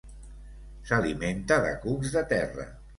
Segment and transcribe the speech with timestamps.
[0.91, 2.71] S'alimenta de cucs de terra.